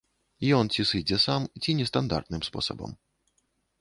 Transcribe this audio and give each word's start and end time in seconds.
Ён 0.59 0.69
ці 0.75 0.85
сыдзе 0.91 1.19
сам, 1.25 1.45
ці 1.65 1.75
нестандартным 1.81 2.41
спосабам. 2.49 2.91